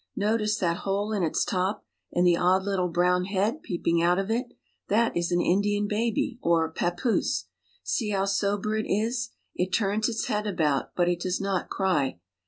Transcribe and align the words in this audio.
Notice 0.15 0.57
that 0.57 0.77
hole 0.77 1.13
in 1.13 1.21
its 1.21 1.45
top 1.45 1.85
and 2.11 2.25
the 2.25 2.35
odd 2.35 2.63
little 2.63 2.87
brown 2.87 3.25
head 3.25 3.61
peeping 3.61 4.01
out 4.01 4.17
of 4.17 4.31
it. 4.31 4.47
That 4.87 5.15
is 5.15 5.31
an 5.31 5.41
Indian 5.41 5.87
baby, 5.87 6.39
or 6.41 6.71
papoose. 6.71 7.45
See 7.83 8.09
how 8.09 8.25
sober 8.25 8.75
it 8.75 8.91
is. 8.91 9.29
It 9.53 9.71
turns 9.71 10.09
its 10.09 10.25
head 10.25 10.47
about, 10.47 10.95
but 10.95 11.07
it 11.07 11.19
does 11.19 11.39
not 11.39 11.69
cry. 11.69 12.19